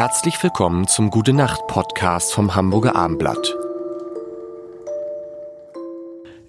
Herzlich 0.00 0.42
willkommen 0.42 0.86
zum 0.86 1.10
Gute 1.10 1.34
Nacht 1.34 1.66
Podcast 1.66 2.32
vom 2.32 2.54
Hamburger 2.54 2.96
Armblatt. 2.96 3.54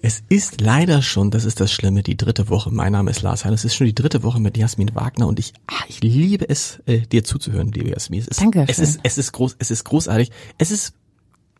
Es 0.00 0.22
ist 0.30 0.62
leider 0.62 1.02
schon, 1.02 1.30
das 1.30 1.44
ist 1.44 1.60
das 1.60 1.70
Schlimme, 1.70 2.02
die 2.02 2.16
dritte 2.16 2.48
Woche. 2.48 2.70
Mein 2.70 2.92
Name 2.92 3.10
ist 3.10 3.20
Lars 3.20 3.44
Hein. 3.44 3.52
Es 3.52 3.66
ist 3.66 3.74
schon 3.74 3.86
die 3.86 3.94
dritte 3.94 4.22
Woche 4.22 4.40
mit 4.40 4.56
Jasmin 4.56 4.94
Wagner 4.94 5.26
und 5.26 5.38
ich, 5.38 5.52
ah, 5.66 5.84
ich 5.86 6.02
liebe 6.02 6.48
es, 6.48 6.80
äh, 6.86 7.00
dir 7.00 7.24
zuzuhören, 7.24 7.70
liebe 7.72 7.90
Jasmin. 7.90 8.20
Es 8.20 8.28
ist, 8.28 8.40
Danke. 8.40 8.64
Es 8.66 8.78
ist, 8.78 9.00
es 9.02 9.18
ist 9.18 9.32
groß, 9.32 9.56
es 9.58 9.70
ist 9.70 9.84
großartig. 9.84 10.30
Es 10.56 10.70
ist 10.70 10.94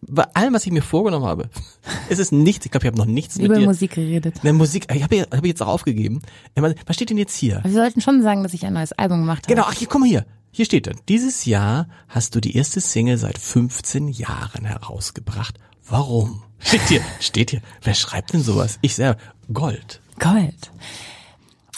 bei 0.00 0.24
allem, 0.32 0.54
was 0.54 0.64
ich 0.64 0.72
mir 0.72 0.80
vorgenommen 0.80 1.26
habe, 1.26 1.50
es 2.08 2.18
ist 2.18 2.32
nichts. 2.32 2.64
Ich 2.64 2.70
glaube, 2.70 2.86
ich 2.86 2.88
habe 2.90 2.96
noch 2.96 3.04
nichts 3.04 3.36
Über 3.36 3.48
mit 3.48 3.58
dir. 3.58 3.66
Musik 3.66 3.96
geredet. 3.96 4.42
Ne, 4.42 4.54
Musik. 4.54 4.86
Ich 4.94 5.02
habe 5.02 5.26
hab 5.30 5.44
ich 5.44 5.48
jetzt 5.48 5.60
auch 5.60 5.68
aufgegeben. 5.68 6.22
Was 6.54 6.74
was 6.86 6.96
steht 6.96 7.10
denn 7.10 7.18
jetzt 7.18 7.36
hier? 7.36 7.58
Aber 7.58 7.68
wir 7.68 7.74
sollten 7.74 8.00
schon 8.00 8.22
sagen, 8.22 8.42
dass 8.44 8.54
ich 8.54 8.64
ein 8.64 8.72
neues 8.72 8.92
Album 8.92 9.20
gemacht 9.20 9.44
habe. 9.44 9.54
Genau, 9.54 9.66
ach 9.68 9.74
hier, 9.74 9.88
guck 9.88 10.00
mal 10.00 10.08
hier. 10.08 10.24
Hier 10.52 10.64
steht 10.66 10.86
dann. 10.86 10.96
Dieses 11.08 11.44
Jahr 11.46 11.88
hast 12.08 12.34
du 12.34 12.40
die 12.40 12.54
erste 12.56 12.80
Single 12.80 13.16
seit 13.18 13.38
15 13.38 14.08
Jahren 14.08 14.64
herausgebracht. 14.66 15.58
Warum? 15.88 16.42
Steht 16.60 16.82
hier, 16.88 17.00
steht 17.20 17.50
hier. 17.50 17.62
Wer 17.82 17.94
schreibt 17.94 18.32
denn 18.34 18.42
sowas? 18.42 18.78
Ich 18.82 18.94
selber. 18.94 19.18
Gold. 19.52 20.00
Gold. 20.18 20.70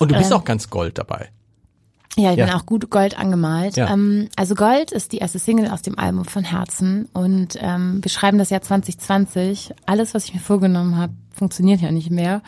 Und 0.00 0.10
du 0.10 0.16
bist 0.16 0.30
Ähm, 0.32 0.36
auch 0.38 0.44
ganz 0.44 0.68
Gold 0.70 0.98
dabei. 0.98 1.30
Ja, 2.16 2.32
ich 2.32 2.38
Ja. 2.38 2.46
bin 2.46 2.54
auch 2.54 2.66
gut 2.66 2.90
Gold 2.90 3.16
angemalt. 3.18 3.76
Ja. 3.76 3.92
Ähm, 3.92 4.28
also 4.36 4.54
Gold 4.54 4.92
ist 4.92 5.12
die 5.12 5.18
erste 5.18 5.38
Single 5.38 5.68
aus 5.70 5.82
dem 5.82 5.98
Album 5.98 6.24
von 6.24 6.44
Herzen 6.44 7.08
und 7.12 7.56
ähm, 7.60 8.00
wir 8.02 8.10
schreiben 8.10 8.38
das 8.38 8.50
Jahr 8.50 8.60
2020. 8.62 9.72
Alles, 9.86 10.14
was 10.14 10.24
ich 10.26 10.34
mir 10.34 10.40
vorgenommen 10.40 10.96
habe, 10.96 11.12
funktioniert 11.32 11.80
ja 11.80 11.90
nicht 11.90 12.10
mehr. 12.10 12.42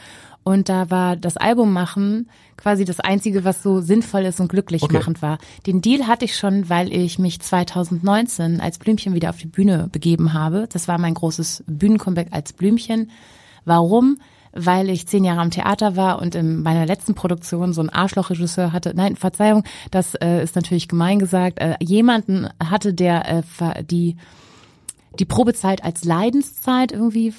Und 0.46 0.68
da 0.68 0.90
war 0.92 1.16
das 1.16 1.36
Album 1.36 1.72
machen 1.72 2.30
quasi 2.56 2.84
das 2.84 3.00
Einzige, 3.00 3.44
was 3.44 3.64
so 3.64 3.80
sinnvoll 3.80 4.26
ist 4.26 4.38
und 4.38 4.46
glücklich 4.46 4.80
Okay. 4.84 4.96
machend 4.96 5.20
war. 5.20 5.38
Den 5.66 5.82
Deal 5.82 6.06
hatte 6.06 6.24
ich 6.24 6.36
schon, 6.36 6.70
weil 6.70 6.92
ich 6.92 7.18
mich 7.18 7.40
2019 7.40 8.60
als 8.60 8.78
Blümchen 8.78 9.12
wieder 9.12 9.30
auf 9.30 9.38
die 9.38 9.48
Bühne 9.48 9.88
begeben 9.90 10.34
habe. 10.34 10.68
Das 10.72 10.86
war 10.86 10.98
mein 10.98 11.14
großes 11.14 11.64
Bühnencomeback 11.66 12.28
als 12.30 12.52
Blümchen. 12.52 13.10
Warum? 13.64 14.18
Weil 14.52 14.88
ich 14.88 15.08
zehn 15.08 15.24
Jahre 15.24 15.40
am 15.40 15.50
Theater 15.50 15.96
war 15.96 16.22
und 16.22 16.36
in 16.36 16.62
meiner 16.62 16.86
letzten 16.86 17.16
Produktion 17.16 17.72
so 17.72 17.80
einen 17.80 17.90
Arschlochregisseur 17.90 18.72
hatte. 18.72 18.92
Nein, 18.94 19.16
Verzeihung, 19.16 19.64
das 19.90 20.14
äh, 20.14 20.44
ist 20.44 20.54
natürlich 20.54 20.86
gemein 20.86 21.18
gesagt. 21.18 21.58
Äh, 21.58 21.74
jemanden 21.80 22.48
hatte, 22.62 22.94
der 22.94 23.42
äh, 23.58 23.82
die 23.82 24.16
die 25.20 25.24
Probezeit 25.24 25.82
als 25.84 26.04
Leidenszeit 26.04 26.92
irgendwie 26.92 27.32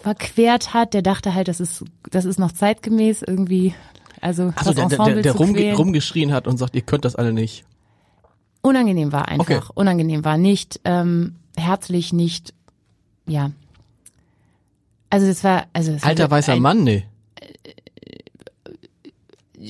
verquert 0.00 0.74
hat. 0.74 0.94
Der 0.94 1.02
dachte 1.02 1.34
halt, 1.34 1.48
das 1.48 1.60
ist 1.60 1.84
das 2.10 2.24
ist 2.24 2.38
noch 2.38 2.52
zeitgemäß 2.52 3.22
irgendwie. 3.22 3.74
Also 4.20 4.52
Also 4.56 4.72
das 4.72 4.74
der, 4.74 4.74
der, 4.74 4.82
Ensemble 4.84 5.14
der, 5.14 5.22
der 5.22 5.32
zu 5.32 5.38
rumge 5.38 5.74
rumgeschrien 5.74 6.32
hat 6.32 6.46
und 6.46 6.56
sagt, 6.56 6.74
ihr 6.74 6.82
könnt 6.82 7.04
das 7.04 7.14
alle 7.16 7.32
nicht. 7.32 7.64
unangenehm 8.62 9.12
war 9.12 9.28
einfach. 9.28 9.46
Okay. 9.46 9.60
Unangenehm 9.74 10.24
war 10.24 10.38
nicht 10.38 10.80
ähm, 10.84 11.36
herzlich, 11.56 12.12
nicht 12.12 12.54
ja. 13.26 13.50
Also 15.10 15.26
das 15.26 15.44
war 15.44 15.66
also 15.72 15.92
das 15.92 16.02
Alter 16.02 16.30
weißer 16.30 16.54
ein- 16.54 16.62
Mann, 16.62 16.82
nee. 16.84 17.04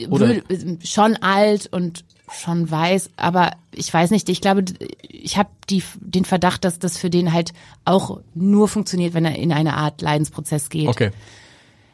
oder- 0.08 0.28
Würde- 0.28 0.78
schon 0.84 1.16
alt 1.16 1.68
und 1.72 2.04
schon 2.34 2.70
weiß, 2.70 3.10
aber 3.16 3.52
ich 3.72 3.92
weiß 3.92 4.10
nicht, 4.10 4.28
ich 4.28 4.40
glaube, 4.40 4.64
ich 5.02 5.36
habe 5.36 5.50
die 5.70 5.82
den 6.00 6.24
Verdacht, 6.24 6.64
dass 6.64 6.78
das 6.78 6.98
für 6.98 7.10
den 7.10 7.32
halt 7.32 7.52
auch 7.84 8.20
nur 8.34 8.68
funktioniert, 8.68 9.14
wenn 9.14 9.24
er 9.24 9.36
in 9.36 9.52
eine 9.52 9.74
Art 9.76 10.02
Leidensprozess 10.02 10.68
geht. 10.68 10.88
Okay. 10.88 11.10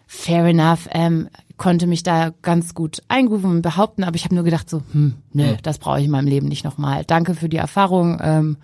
Fair 0.06 0.44
enough, 0.46 0.88
ähm, 0.90 1.28
konnte 1.56 1.86
mich 1.86 2.02
da 2.02 2.32
ganz 2.42 2.74
gut 2.74 3.02
eingrooven 3.08 3.50
und 3.50 3.62
behaupten, 3.62 4.02
aber 4.02 4.16
ich 4.16 4.24
habe 4.24 4.34
nur 4.34 4.44
gedacht 4.44 4.68
so, 4.68 4.82
hm, 4.92 5.14
nö, 5.32 5.56
das 5.62 5.78
brauche 5.78 5.98
ich 5.98 6.06
in 6.06 6.10
meinem 6.10 6.26
Leben 6.26 6.48
nicht 6.48 6.64
nochmal. 6.64 7.04
Danke 7.04 7.34
für 7.34 7.48
die 7.48 7.58
Erfahrung, 7.58 8.18
ähm, 8.22 8.56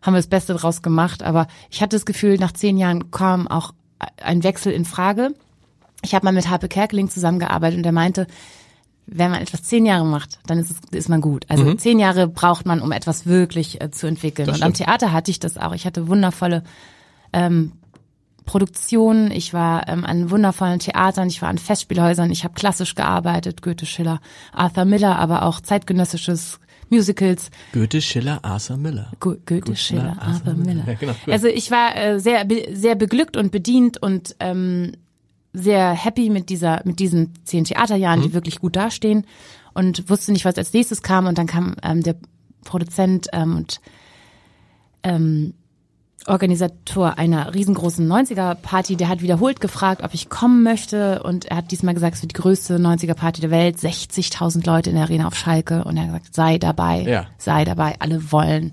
haben 0.00 0.14
wir 0.14 0.18
das 0.18 0.28
Beste 0.28 0.54
draus 0.54 0.80
gemacht, 0.80 1.22
aber 1.22 1.48
ich 1.68 1.82
hatte 1.82 1.96
das 1.96 2.06
Gefühl, 2.06 2.38
nach 2.38 2.52
zehn 2.52 2.78
Jahren 2.78 3.10
kam 3.10 3.48
auch 3.48 3.74
ein 4.22 4.44
Wechsel 4.44 4.72
in 4.72 4.84
Frage. 4.84 5.34
Ich 6.02 6.14
habe 6.14 6.24
mal 6.24 6.32
mit 6.32 6.48
Harpe 6.48 6.68
Kerkeling 6.68 7.10
zusammengearbeitet 7.10 7.78
und 7.78 7.84
er 7.84 7.92
meinte, 7.92 8.26
wenn 9.10 9.30
man 9.30 9.40
etwas 9.40 9.62
zehn 9.62 9.86
Jahre 9.86 10.04
macht, 10.04 10.38
dann 10.46 10.58
ist, 10.58 10.70
es, 10.70 10.78
ist 10.90 11.08
man 11.08 11.20
gut. 11.20 11.46
Also 11.48 11.74
zehn 11.74 11.98
Jahre 11.98 12.28
braucht 12.28 12.66
man, 12.66 12.80
um 12.80 12.92
etwas 12.92 13.26
wirklich 13.26 13.80
äh, 13.80 13.90
zu 13.90 14.06
entwickeln. 14.06 14.48
Und 14.50 14.62
am. 14.62 14.74
Theater 14.74 15.12
hatte 15.12 15.30
ich 15.30 15.40
das 15.40 15.56
auch. 15.56 15.74
Ich 15.74 15.86
hatte 15.86 16.08
wundervolle 16.08 16.62
ähm, 17.32 17.72
Produktionen. 18.44 19.30
Ich 19.30 19.54
war 19.54 19.88
ähm, 19.88 20.04
an 20.04 20.30
wundervollen 20.30 20.78
Theatern. 20.78 21.28
Ich 21.28 21.40
war 21.40 21.48
an 21.48 21.58
Festspielhäusern. 21.58 22.30
Ich 22.30 22.44
habe 22.44 22.54
klassisch 22.54 22.94
gearbeitet, 22.94 23.62
Goethe, 23.62 23.86
Schiller, 23.86 24.20
Arthur 24.52 24.84
Miller, 24.84 25.18
aber 25.18 25.42
auch 25.42 25.60
zeitgenössisches 25.60 26.60
Musicals. 26.90 27.50
Goethe, 27.72 28.02
Schiller, 28.02 28.40
Arthur 28.42 28.76
Miller. 28.76 29.10
Go 29.20 29.36
Goethe, 29.46 29.74
Schiller, 29.76 30.16
Arthur 30.18 30.26
Arthur 30.26 30.54
Miller. 30.54 30.74
Miller. 30.74 30.84
Ja, 30.86 30.94
genau, 30.94 31.14
also 31.26 31.46
ich 31.46 31.70
war 31.70 31.96
äh, 31.96 32.20
sehr 32.20 32.46
sehr 32.72 32.94
beglückt 32.94 33.36
und 33.36 33.52
bedient 33.52 34.02
und 34.02 34.36
ähm, 34.40 34.92
sehr 35.60 35.90
happy 35.92 36.30
mit 36.30 36.48
dieser 36.48 36.80
mit 36.84 36.98
diesen 36.98 37.32
zehn 37.44 37.64
Theaterjahren, 37.64 38.20
Mhm. 38.20 38.24
die 38.24 38.32
wirklich 38.34 38.60
gut 38.60 38.76
dastehen 38.76 39.26
und 39.74 40.08
wusste 40.10 40.32
nicht, 40.32 40.44
was 40.44 40.56
als 40.56 40.72
nächstes 40.72 41.02
kam 41.02 41.26
und 41.26 41.38
dann 41.38 41.46
kam 41.46 41.74
ähm, 41.82 42.02
der 42.02 42.16
Produzent 42.64 43.28
ähm, 43.32 43.56
und 43.56 43.80
ähm, 45.02 45.54
Organisator 46.26 47.16
einer 47.16 47.54
riesengroßen 47.54 48.06
90er-Party, 48.06 48.96
der 48.96 49.08
hat 49.08 49.22
wiederholt 49.22 49.60
gefragt, 49.62 50.02
ob 50.02 50.12
ich 50.12 50.28
kommen 50.28 50.62
möchte 50.62 51.22
und 51.22 51.46
er 51.46 51.58
hat 51.58 51.70
diesmal 51.70 51.94
gesagt, 51.94 52.16
es 52.16 52.22
wird 52.22 52.32
die 52.36 52.40
größte 52.40 52.76
90er-Party 52.78 53.40
der 53.40 53.50
Welt, 53.50 53.76
60.000 53.78 54.66
Leute 54.66 54.90
in 54.90 54.96
der 54.96 55.04
Arena 55.04 55.26
auf 55.26 55.34
Schalke 55.36 55.84
und 55.84 55.96
er 55.96 56.02
hat 56.02 56.08
gesagt, 56.10 56.34
sei 56.34 56.58
dabei, 56.58 57.00
Ja. 57.02 57.26
sei 57.38 57.64
dabei, 57.64 57.94
alle 58.00 58.30
wollen 58.30 58.72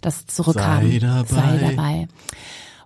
das 0.00 0.26
zurückhaben. 0.26 0.90
Sei 0.90 0.98
dabei. 0.98 1.24
Sei 1.28 1.58
dabei. 1.70 2.08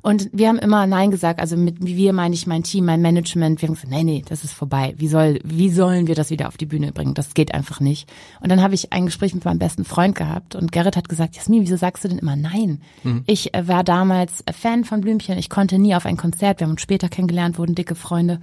Und 0.03 0.29
wir 0.33 0.49
haben 0.49 0.59
immer 0.59 0.87
Nein 0.87 1.11
gesagt, 1.11 1.41
also 1.41 1.57
mit 1.57 1.77
wir 1.85 2.13
meine 2.13 2.35
ich 2.35 2.47
mein 2.47 2.63
Team, 2.63 2.87
mein 2.87 3.03
Management. 3.03 3.61
Wir 3.61 3.69
haben 3.69 3.75
gesagt, 3.75 3.93
nee, 3.93 4.05
nee, 4.05 4.25
das 4.27 4.45
ist 4.45 4.53
vorbei. 4.53 4.95
Wie 4.97 5.09
soll, 5.09 5.39
wie 5.45 5.71
sollen 5.71 6.07
wir 6.07 6.15
das 6.15 6.31
wieder 6.31 6.49
auf 6.49 6.57
die 6.57 6.67
Bühne 6.67 6.93
bringen? 6.93 7.15
Das 7.15 7.35
geht 7.35 7.55
einfach 7.55 7.81
nicht. 7.81 8.11
Und 8.41 8.51
dann 8.51 8.63
habe 8.63 8.75
ich 8.75 8.93
ein 8.93 9.07
Gespräch 9.07 9.35
mit 9.35 9.45
meinem 9.45 9.59
besten 9.59 9.85
Freund 9.85 10.15
gehabt 10.15 10.55
und 10.55 10.73
Gerrit 10.73 10.97
hat 10.97 11.09
gesagt, 11.09 11.37
Jasmin, 11.37 11.63
wieso 11.63 11.77
sagst 11.77 12.05
du 12.05 12.09
denn 12.09 12.19
immer 12.19 12.37
Nein? 12.37 12.81
Ich 13.27 13.55
äh, 13.55 13.69
war 13.69 13.85
damals 13.85 14.45
Fan 14.53 14.85
von 14.85 15.01
Blümchen. 15.01 15.39
Ich 15.39 15.51
konnte 15.51 15.79
nie 15.79 15.95
auf 15.95 16.07
ein 16.07 16.17
Konzert. 16.17 16.61
Wir 16.61 16.67
haben 16.67 16.73
uns 16.73 16.83
später 16.83 17.09
kennengelernt, 17.09 17.59
wurden 17.59 17.75
dicke 17.75 17.95
Freunde. 17.95 18.41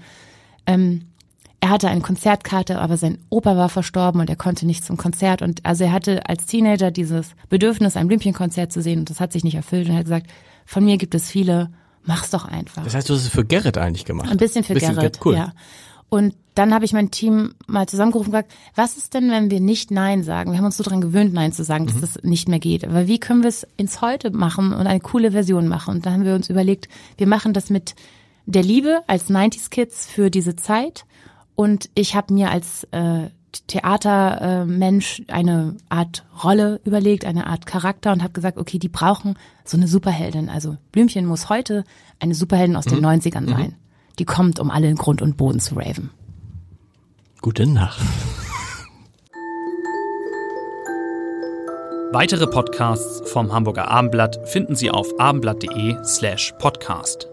Ähm, 0.65 1.03
er 1.59 1.69
hatte 1.69 1.89
eine 1.89 2.01
Konzertkarte, 2.01 2.79
aber 2.79 2.97
sein 2.97 3.17
Opa 3.29 3.57
war 3.57 3.69
verstorben 3.69 4.21
und 4.21 4.29
er 4.29 4.35
konnte 4.35 4.65
nicht 4.65 4.85
zum 4.85 4.95
Konzert. 4.97 5.41
Und 5.41 5.65
also 5.65 5.85
er 5.85 5.91
hatte 5.91 6.29
als 6.29 6.45
Teenager 6.45 6.91
dieses 6.91 7.31
Bedürfnis, 7.49 7.97
ein 7.97 8.07
Blümchenkonzert 8.07 8.71
zu 8.71 8.81
sehen 8.81 8.99
und 8.99 9.09
das 9.09 9.19
hat 9.19 9.33
sich 9.33 9.43
nicht 9.43 9.55
erfüllt. 9.55 9.87
Und 9.87 9.93
er 9.93 9.99
hat 9.99 10.05
gesagt, 10.05 10.27
von 10.65 10.85
mir 10.85 10.97
gibt 10.97 11.15
es 11.15 11.29
viele, 11.29 11.69
mach's 12.03 12.29
doch 12.29 12.45
einfach. 12.45 12.83
Das 12.83 12.93
heißt, 12.93 13.09
du 13.09 13.13
hast 13.15 13.21
es 13.23 13.29
für 13.29 13.45
Gerrit 13.45 13.77
eigentlich 13.77 14.05
gemacht. 14.05 14.29
Ein 14.29 14.37
bisschen 14.37 14.63
für 14.63 14.75
Gerrit, 14.75 15.19
Cool. 15.25 15.35
ja. 15.35 15.53
Und 16.09 16.35
dann 16.55 16.73
habe 16.73 16.85
ich 16.85 16.93
mein 16.93 17.11
Team 17.11 17.53
mal 17.67 17.87
zusammengerufen 17.87 18.29
und 18.33 18.39
gesagt, 18.39 18.53
was 18.75 18.97
ist 18.97 19.13
denn, 19.13 19.29
wenn 19.29 19.51
wir 19.51 19.59
nicht 19.59 19.91
Nein 19.91 20.23
sagen? 20.23 20.51
Wir 20.51 20.57
haben 20.57 20.65
uns 20.65 20.77
so 20.77 20.83
dran 20.83 21.01
gewöhnt, 21.01 21.33
Nein 21.33 21.51
zu 21.51 21.63
sagen, 21.63 21.85
dass 21.85 21.99
das 21.99 22.23
nicht 22.23 22.47
mehr 22.47 22.59
geht. 22.59 22.85
Aber 22.85 23.07
wie 23.07 23.19
können 23.19 23.41
wir 23.41 23.49
es 23.49 23.67
ins 23.77 24.01
Heute 24.01 24.31
machen 24.31 24.73
und 24.73 24.87
eine 24.87 24.99
coole 24.99 25.31
Version 25.31 25.67
machen? 25.67 25.95
Und 25.95 26.05
da 26.05 26.11
haben 26.11 26.23
wir 26.23 26.33
uns 26.33 26.49
überlegt, 26.49 26.87
wir 27.17 27.27
machen 27.27 27.53
das 27.53 27.69
mit 27.69 27.95
der 28.45 28.63
Liebe 28.63 29.01
als 29.07 29.29
90s 29.29 29.69
Kids 29.69 30.07
für 30.07 30.31
diese 30.31 30.55
Zeit. 30.55 31.05
Und 31.57 31.89
ich 31.95 32.15
habe 32.15 32.35
mir 32.35 32.51
als 32.51 32.83
äh, 32.91 33.31
Theatermensch 33.65 35.23
eine 35.27 35.75
Art 35.89 36.23
Rolle 36.43 36.79
überlegt, 36.83 37.25
eine 37.25 37.47
Art 37.47 37.65
Charakter 37.65 38.13
und 38.13 38.21
habe 38.21 38.31
gesagt, 38.31 38.59
okay, 38.59 38.77
die 38.77 38.89
brauchen 38.89 39.33
so 39.65 39.75
eine 39.75 39.87
Superheldin. 39.87 40.49
Also 40.49 40.77
Blümchen 40.91 41.25
muss 41.25 41.49
heute 41.49 41.83
eine 42.19 42.35
Superheldin 42.35 42.75
aus 42.75 42.85
den 42.85 43.03
90ern 43.03 43.49
sein. 43.49 43.73
Die 44.19 44.25
kommt, 44.25 44.59
um 44.59 44.69
alle 44.69 44.87
in 44.87 44.97
Grund 44.97 45.23
und 45.23 45.35
Boden 45.35 45.59
zu 45.59 45.73
raven. 45.73 46.11
Gute 47.41 47.65
Nacht. 47.65 48.01
Weitere 52.11 52.45
Podcasts 52.45 53.31
vom 53.31 53.51
Hamburger 53.51 53.89
Abendblatt 53.89 54.47
finden 54.47 54.75
Sie 54.75 54.91
auf 54.91 55.19
abendblatt.de 55.19 56.03
slash 56.03 56.53
podcast. 56.59 57.27